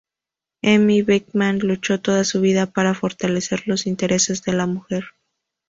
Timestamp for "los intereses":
3.67-4.41